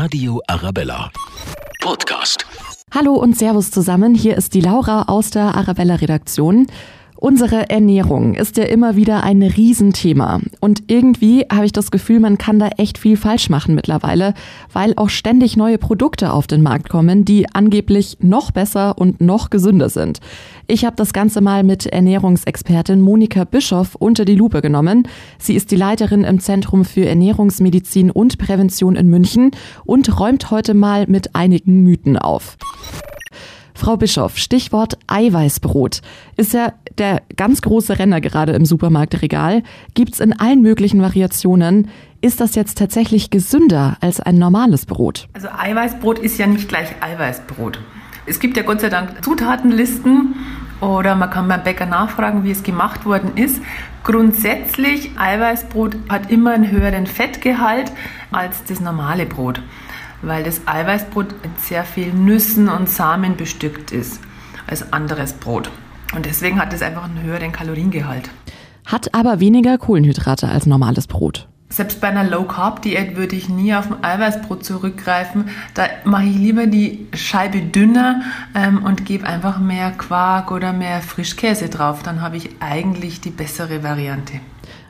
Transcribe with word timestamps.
Radio 0.00 0.40
Arabella. 0.46 1.10
Podcast. 1.80 2.46
Hallo 2.94 3.14
und 3.14 3.36
Servus 3.36 3.72
zusammen. 3.72 4.14
Hier 4.14 4.36
ist 4.36 4.54
die 4.54 4.60
Laura 4.60 5.06
aus 5.08 5.30
der 5.30 5.56
Arabella 5.56 5.96
Redaktion. 5.96 6.68
Unsere 7.20 7.68
Ernährung 7.68 8.34
ist 8.34 8.58
ja 8.58 8.64
immer 8.64 8.94
wieder 8.94 9.24
ein 9.24 9.42
Riesenthema. 9.42 10.38
Und 10.60 10.84
irgendwie 10.86 11.44
habe 11.52 11.66
ich 11.66 11.72
das 11.72 11.90
Gefühl, 11.90 12.20
man 12.20 12.38
kann 12.38 12.60
da 12.60 12.68
echt 12.76 12.96
viel 12.96 13.16
falsch 13.16 13.50
machen 13.50 13.74
mittlerweile, 13.74 14.34
weil 14.72 14.92
auch 14.94 15.08
ständig 15.08 15.56
neue 15.56 15.78
Produkte 15.78 16.32
auf 16.32 16.46
den 16.46 16.62
Markt 16.62 16.88
kommen, 16.88 17.24
die 17.24 17.52
angeblich 17.52 18.18
noch 18.20 18.52
besser 18.52 18.98
und 18.98 19.20
noch 19.20 19.50
gesünder 19.50 19.88
sind. 19.88 20.20
Ich 20.68 20.84
habe 20.84 20.94
das 20.94 21.12
Ganze 21.12 21.40
mal 21.40 21.64
mit 21.64 21.86
Ernährungsexpertin 21.86 23.00
Monika 23.00 23.42
Bischoff 23.42 23.96
unter 23.96 24.24
die 24.24 24.36
Lupe 24.36 24.62
genommen. 24.62 25.08
Sie 25.38 25.56
ist 25.56 25.72
die 25.72 25.76
Leiterin 25.76 26.22
im 26.22 26.38
Zentrum 26.38 26.84
für 26.84 27.04
Ernährungsmedizin 27.04 28.12
und 28.12 28.38
Prävention 28.38 28.94
in 28.94 29.08
München 29.08 29.50
und 29.84 30.20
räumt 30.20 30.52
heute 30.52 30.72
mal 30.72 31.06
mit 31.08 31.34
einigen 31.34 31.82
Mythen 31.82 32.16
auf. 32.16 32.56
Frau 33.78 33.96
Bischoff, 33.96 34.38
Stichwort 34.38 34.98
Eiweißbrot. 35.06 36.02
Ist 36.36 36.52
ja 36.52 36.72
der 36.98 37.22
ganz 37.36 37.62
große 37.62 38.00
Renner 38.00 38.20
gerade 38.20 38.50
im 38.52 38.64
Supermarktregal. 38.64 39.62
Gibt's 39.94 40.18
in 40.18 40.32
allen 40.32 40.62
möglichen 40.62 41.00
Variationen. 41.00 41.88
Ist 42.20 42.40
das 42.40 42.56
jetzt 42.56 42.76
tatsächlich 42.76 43.30
gesünder 43.30 43.96
als 44.00 44.18
ein 44.18 44.34
normales 44.34 44.84
Brot? 44.84 45.28
Also 45.32 45.46
Eiweißbrot 45.56 46.18
ist 46.18 46.38
ja 46.38 46.48
nicht 46.48 46.68
gleich 46.68 46.88
Eiweißbrot. 47.00 47.78
Es 48.26 48.40
gibt 48.40 48.56
ja 48.56 48.64
Gott 48.64 48.80
sei 48.80 48.88
Dank 48.88 49.24
Zutatenlisten 49.24 50.34
oder 50.80 51.14
man 51.14 51.30
kann 51.30 51.46
beim 51.46 51.62
Bäcker 51.62 51.86
nachfragen, 51.86 52.42
wie 52.42 52.50
es 52.50 52.64
gemacht 52.64 53.06
worden 53.06 53.36
ist. 53.36 53.62
Grundsätzlich, 54.02 55.12
Eiweißbrot 55.16 55.94
hat 56.08 56.32
immer 56.32 56.50
einen 56.50 56.68
höheren 56.72 57.06
Fettgehalt 57.06 57.92
als 58.32 58.64
das 58.64 58.80
normale 58.80 59.24
Brot 59.24 59.62
weil 60.22 60.44
das 60.44 60.66
Eiweißbrot 60.66 61.42
mit 61.42 61.60
sehr 61.60 61.84
vielen 61.84 62.24
Nüssen 62.24 62.68
und 62.68 62.88
Samen 62.88 63.36
bestückt 63.36 63.92
ist 63.92 64.20
als 64.66 64.92
anderes 64.92 65.32
Brot. 65.32 65.70
Und 66.14 66.26
deswegen 66.26 66.60
hat 66.60 66.72
es 66.72 66.82
einfach 66.82 67.04
einen 67.04 67.22
höheren 67.22 67.52
Kaloriengehalt. 67.52 68.30
Hat 68.86 69.14
aber 69.14 69.40
weniger 69.40 69.76
Kohlenhydrate 69.78 70.48
als 70.48 70.66
normales 70.66 71.06
Brot. 71.06 71.48
Selbst 71.70 72.00
bei 72.00 72.08
einer 72.08 72.24
Low-Carb-Diät 72.24 73.16
würde 73.16 73.36
ich 73.36 73.50
nie 73.50 73.74
auf 73.74 73.90
ein 73.90 74.02
Eiweißbrot 74.02 74.64
zurückgreifen. 74.64 75.50
Da 75.74 75.84
mache 76.04 76.24
ich 76.24 76.36
lieber 76.36 76.66
die 76.66 77.06
Scheibe 77.12 77.60
dünner 77.60 78.22
ähm, 78.54 78.82
und 78.82 79.04
gebe 79.04 79.26
einfach 79.26 79.58
mehr 79.58 79.90
Quark 79.90 80.50
oder 80.50 80.72
mehr 80.72 81.02
Frischkäse 81.02 81.68
drauf. 81.68 82.02
Dann 82.02 82.22
habe 82.22 82.38
ich 82.38 82.48
eigentlich 82.60 83.20
die 83.20 83.30
bessere 83.30 83.82
Variante. 83.82 84.40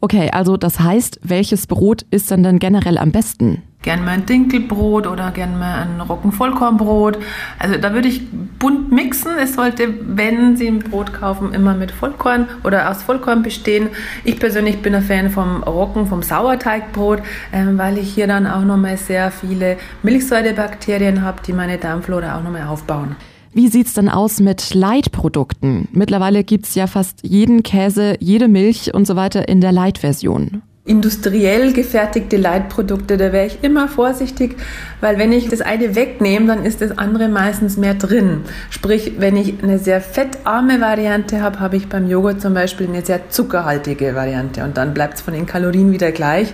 Okay, 0.00 0.30
also 0.30 0.56
das 0.56 0.78
heißt, 0.78 1.18
welches 1.24 1.66
Brot 1.66 2.06
ist 2.12 2.30
dann 2.30 2.44
denn 2.44 2.60
generell 2.60 2.98
am 2.98 3.10
besten? 3.10 3.62
Gern 3.82 4.04
mal 4.04 4.12
ein 4.12 4.26
Dinkelbrot 4.26 5.06
oder 5.06 5.30
gern 5.30 5.58
mal 5.58 5.82
ein 5.82 6.00
Roggenvollkornbrot. 6.00 7.18
Also 7.58 7.78
da 7.78 7.94
würde 7.94 8.08
ich 8.08 8.22
bunt 8.58 8.92
mixen. 8.92 9.32
Es 9.40 9.54
sollte, 9.54 9.94
wenn 10.02 10.56
Sie 10.56 10.66
ein 10.66 10.80
Brot 10.80 11.12
kaufen, 11.12 11.54
immer 11.54 11.74
mit 11.74 11.90
Vollkorn 11.90 12.46
oder 12.62 12.90
aus 12.90 13.02
Vollkorn 13.02 13.42
bestehen. 13.42 13.88
Ich 14.24 14.38
persönlich 14.38 14.82
bin 14.82 14.94
ein 14.94 15.02
Fan 15.02 15.30
vom 15.30 15.62
Roggen, 15.62 16.06
vom 16.06 16.22
Sauerteigbrot, 16.22 17.22
ähm, 17.52 17.78
weil 17.78 17.96
ich 17.98 18.12
hier 18.12 18.26
dann 18.26 18.46
auch 18.46 18.64
nochmal 18.64 18.98
sehr 18.98 19.30
viele 19.30 19.78
Milchsäurebakterien 20.02 21.22
habe, 21.22 21.40
die 21.46 21.52
meine 21.52 21.78
Darmflora 21.78 22.38
auch 22.38 22.42
nochmal 22.42 22.66
aufbauen. 22.66 23.16
Wie 23.52 23.68
sieht's 23.68 23.94
denn 23.94 24.08
aus 24.08 24.38
mit 24.38 24.74
Light-Produkten? 24.74 25.88
Mittlerweile 25.90 26.44
gibt's 26.44 26.76
ja 26.76 26.86
fast 26.86 27.24
jeden 27.24 27.64
Käse, 27.64 28.14
jede 28.20 28.46
Milch 28.46 28.94
und 28.94 29.06
so 29.06 29.16
weiter 29.16 29.48
in 29.48 29.60
der 29.60 29.72
Light-Version 29.72 30.62
industriell 30.90 31.72
gefertigte 31.72 32.36
Leitprodukte, 32.36 33.16
da 33.16 33.32
wäre 33.32 33.46
ich 33.46 33.62
immer 33.62 33.86
vorsichtig, 33.86 34.56
weil 35.00 35.18
wenn 35.18 35.30
ich 35.30 35.48
das 35.48 35.60
eine 35.60 35.94
wegnehme, 35.94 36.48
dann 36.48 36.64
ist 36.64 36.80
das 36.80 36.98
andere 36.98 37.28
meistens 37.28 37.76
mehr 37.76 37.94
drin. 37.94 38.40
Sprich, 38.70 39.12
wenn 39.18 39.36
ich 39.36 39.62
eine 39.62 39.78
sehr 39.78 40.00
fettarme 40.00 40.80
Variante 40.80 41.42
habe, 41.42 41.60
habe 41.60 41.76
ich 41.76 41.88
beim 41.88 42.08
Joghurt 42.08 42.40
zum 42.40 42.54
Beispiel 42.54 42.88
eine 42.88 43.02
sehr 43.02 43.30
zuckerhaltige 43.30 44.16
Variante 44.16 44.64
und 44.64 44.76
dann 44.76 44.92
bleibt 44.92 45.14
es 45.14 45.20
von 45.20 45.32
den 45.32 45.46
Kalorien 45.46 45.92
wieder 45.92 46.10
gleich. 46.10 46.52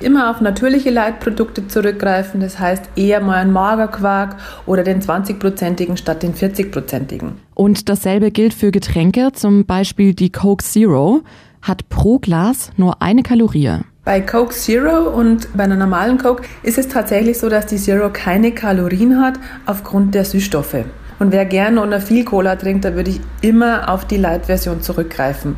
Immer 0.00 0.30
auf 0.30 0.40
natürliche 0.40 0.90
Leitprodukte 0.90 1.68
zurückgreifen, 1.68 2.40
das 2.40 2.58
heißt 2.58 2.90
eher 2.96 3.20
mal 3.20 3.36
einen 3.36 3.52
Magerquark 3.52 4.36
oder 4.66 4.82
den 4.82 5.00
20-prozentigen 5.00 5.96
statt 5.96 6.22
den 6.24 6.34
40-prozentigen. 6.34 7.32
Und 7.54 7.88
dasselbe 7.88 8.30
gilt 8.30 8.54
für 8.54 8.70
Getränke, 8.70 9.30
zum 9.32 9.66
Beispiel 9.66 10.14
die 10.14 10.30
Coke 10.30 10.64
Zero 10.64 11.22
hat 11.62 11.88
pro 11.88 12.18
Glas 12.18 12.70
nur 12.76 13.02
eine 13.02 13.22
Kalorie. 13.22 13.78
Bei 14.04 14.20
Coke 14.20 14.54
Zero 14.54 15.10
und 15.10 15.54
bei 15.54 15.64
einer 15.64 15.76
normalen 15.76 16.18
Coke 16.18 16.42
ist 16.62 16.78
es 16.78 16.88
tatsächlich 16.88 17.38
so, 17.38 17.48
dass 17.48 17.66
die 17.66 17.76
Zero 17.76 18.10
keine 18.10 18.52
Kalorien 18.52 19.20
hat 19.20 19.34
aufgrund 19.66 20.14
der 20.14 20.24
Süßstoffe. 20.24 20.84
Und 21.18 21.32
wer 21.32 21.44
gerne 21.44 21.82
oder 21.82 22.00
viel 22.00 22.24
Cola 22.24 22.56
trinkt, 22.56 22.84
da 22.84 22.94
würde 22.94 23.10
ich 23.10 23.20
immer 23.40 23.92
auf 23.92 24.06
die 24.06 24.16
Light-Version 24.16 24.82
zurückgreifen. 24.82 25.56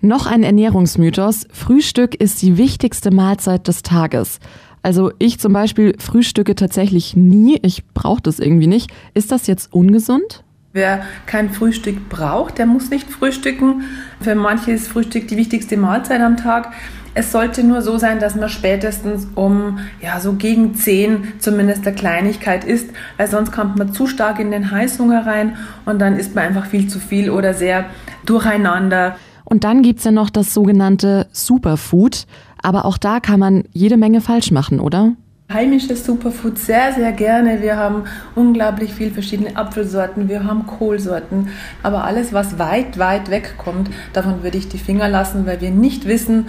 Noch 0.00 0.26
ein 0.26 0.42
Ernährungsmythos. 0.42 1.46
Frühstück 1.52 2.14
ist 2.14 2.40
die 2.40 2.56
wichtigste 2.56 3.10
Mahlzeit 3.10 3.68
des 3.68 3.82
Tages. 3.82 4.38
Also 4.82 5.12
ich 5.18 5.38
zum 5.38 5.52
Beispiel 5.52 5.94
frühstücke 5.98 6.54
tatsächlich 6.54 7.16
nie. 7.16 7.58
Ich 7.62 7.84
brauche 7.92 8.22
das 8.22 8.38
irgendwie 8.38 8.66
nicht. 8.66 8.90
Ist 9.12 9.30
das 9.30 9.46
jetzt 9.46 9.74
ungesund? 9.74 10.42
Wer 10.72 11.02
kein 11.26 11.50
Frühstück 11.50 12.08
braucht, 12.08 12.58
der 12.58 12.66
muss 12.66 12.90
nicht 12.90 13.10
frühstücken. 13.10 13.82
Für 14.20 14.36
manche 14.36 14.70
ist 14.70 14.86
Frühstück 14.86 15.26
die 15.26 15.36
wichtigste 15.36 15.76
Mahlzeit 15.76 16.20
am 16.20 16.36
Tag. 16.36 16.72
Es 17.12 17.32
sollte 17.32 17.64
nur 17.64 17.82
so 17.82 17.98
sein, 17.98 18.20
dass 18.20 18.36
man 18.36 18.48
spätestens 18.48 19.26
um 19.34 19.80
ja 20.00 20.20
so 20.20 20.34
gegen 20.34 20.76
10 20.76 21.40
zumindest 21.40 21.84
der 21.86 21.92
Kleinigkeit 21.92 22.62
isst, 22.62 22.90
weil 23.16 23.26
sonst 23.26 23.50
kommt 23.50 23.78
man 23.78 23.92
zu 23.92 24.06
stark 24.06 24.38
in 24.38 24.52
den 24.52 24.70
Heißhunger 24.70 25.26
rein 25.26 25.56
und 25.86 25.98
dann 25.98 26.16
isst 26.16 26.36
man 26.36 26.44
einfach 26.44 26.66
viel 26.66 26.86
zu 26.86 27.00
viel 27.00 27.30
oder 27.30 27.52
sehr 27.52 27.86
durcheinander. 28.24 29.16
Und 29.42 29.64
dann 29.64 29.82
gibt's 29.82 30.04
ja 30.04 30.12
noch 30.12 30.30
das 30.30 30.54
sogenannte 30.54 31.26
Superfood, 31.32 32.26
aber 32.62 32.84
auch 32.84 32.96
da 32.96 33.18
kann 33.18 33.40
man 33.40 33.64
jede 33.72 33.96
Menge 33.96 34.20
falsch 34.20 34.52
machen, 34.52 34.78
oder? 34.78 35.16
Heimisches 35.52 36.04
Superfood 36.04 36.58
sehr, 36.58 36.92
sehr 36.92 37.12
gerne. 37.12 37.60
Wir 37.60 37.76
haben 37.76 38.04
unglaublich 38.34 38.94
viel 38.94 39.10
verschiedene 39.10 39.56
Apfelsorten, 39.56 40.28
wir 40.28 40.44
haben 40.44 40.66
Kohlsorten, 40.66 41.48
aber 41.82 42.04
alles, 42.04 42.32
was 42.32 42.58
weit, 42.58 42.98
weit 42.98 43.30
wegkommt, 43.30 43.90
davon 44.12 44.42
würde 44.42 44.58
ich 44.58 44.68
die 44.68 44.78
Finger 44.78 45.08
lassen, 45.08 45.46
weil 45.46 45.60
wir 45.60 45.70
nicht 45.70 46.06
wissen, 46.06 46.48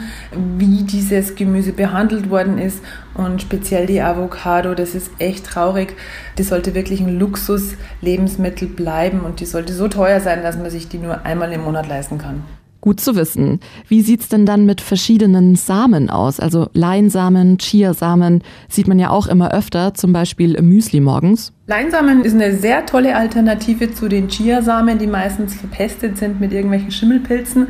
wie 0.57 0.83
dieses 0.83 1.35
Gemüse 1.35 1.73
behandelt 1.73 2.29
worden 2.29 2.57
ist. 2.57 2.83
Und 3.13 3.41
speziell 3.41 3.87
die 3.87 4.01
Avocado, 4.01 4.73
das 4.73 4.95
ist 4.95 5.11
echt 5.19 5.45
traurig. 5.45 5.95
Die 6.37 6.43
sollte 6.43 6.73
wirklich 6.75 7.01
ein 7.01 7.19
Luxus-Lebensmittel 7.19 8.69
bleiben 8.69 9.21
und 9.21 9.41
die 9.41 9.45
sollte 9.45 9.73
so 9.73 9.87
teuer 9.89 10.21
sein, 10.21 10.43
dass 10.43 10.57
man 10.57 10.69
sich 10.69 10.87
die 10.87 10.97
nur 10.97 11.25
einmal 11.25 11.51
im 11.51 11.63
Monat 11.63 11.89
leisten 11.89 12.17
kann. 12.17 12.43
Gut 12.81 12.99
zu 12.99 13.15
wissen. 13.15 13.59
Wie 13.87 14.01
sieht's 14.01 14.27
denn 14.27 14.47
dann 14.47 14.65
mit 14.65 14.81
verschiedenen 14.81 15.55
Samen 15.55 16.09
aus? 16.09 16.39
Also 16.39 16.67
Leinsamen, 16.73 17.59
Chiasamen 17.59 18.43
sieht 18.69 18.87
man 18.87 18.97
ja 18.97 19.11
auch 19.11 19.27
immer 19.27 19.53
öfter, 19.53 19.93
zum 19.93 20.13
Beispiel 20.13 20.55
im 20.55 20.67
Müsli 20.67 20.99
morgens. 20.99 21.53
Leinsamen 21.67 22.25
ist 22.25 22.33
eine 22.33 22.55
sehr 22.55 22.87
tolle 22.87 23.15
Alternative 23.15 23.93
zu 23.93 24.09
den 24.09 24.29
Chiasamen, 24.29 24.97
die 24.97 25.05
meistens 25.05 25.53
verpestet 25.53 26.17
sind 26.17 26.41
mit 26.41 26.51
irgendwelchen 26.53 26.91
Schimmelpilzen. 26.91 27.67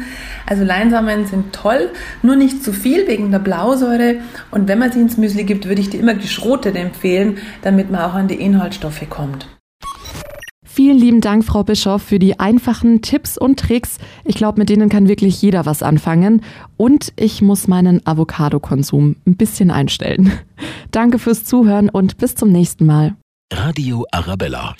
Also 0.47 0.63
Leinsamen 0.63 1.25
sind 1.25 1.51
toll, 1.51 1.89
nur 2.23 2.37
nicht 2.37 2.63
zu 2.63 2.71
viel 2.71 3.05
wegen 3.07 3.31
der 3.31 3.39
Blausäure. 3.39 4.15
Und 4.49 4.69
wenn 4.69 4.79
man 4.79 4.93
sie 4.93 5.01
ins 5.01 5.17
Müsli 5.17 5.43
gibt, 5.43 5.67
würde 5.67 5.81
ich 5.81 5.89
die 5.89 5.97
immer 5.97 6.15
geschrotet 6.15 6.77
empfehlen, 6.77 7.37
damit 7.63 7.91
man 7.91 8.01
auch 8.01 8.13
an 8.13 8.29
die 8.29 8.35
Inhaltsstoffe 8.35 9.09
kommt. 9.09 9.47
Vielen 10.91 11.03
lieben 11.03 11.21
Dank, 11.21 11.45
Frau 11.45 11.63
Bischoff, 11.63 12.01
für 12.01 12.19
die 12.19 12.37
einfachen 12.37 13.01
Tipps 13.01 13.37
und 13.37 13.57
Tricks. 13.57 13.97
Ich 14.25 14.35
glaube, 14.35 14.59
mit 14.59 14.67
denen 14.67 14.89
kann 14.89 15.07
wirklich 15.07 15.41
jeder 15.41 15.65
was 15.65 15.83
anfangen. 15.83 16.43
Und 16.75 17.13
ich 17.15 17.41
muss 17.41 17.69
meinen 17.69 18.05
Avocado-Konsum 18.05 19.15
ein 19.25 19.37
bisschen 19.37 19.71
einstellen. 19.71 20.33
Danke 20.91 21.17
fürs 21.17 21.45
Zuhören 21.45 21.89
und 21.89 22.17
bis 22.17 22.35
zum 22.35 22.51
nächsten 22.51 22.85
Mal. 22.87 23.15
Radio 23.53 24.05
Arabella. 24.11 24.75